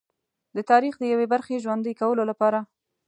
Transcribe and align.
د 0.55 0.57
تاریخ 0.69 0.93
د 0.99 1.03
یوې 1.13 1.25
برخې 1.33 1.61
ژوندي 1.63 1.93
کولو 2.01 2.23
لپاره. 2.31 2.59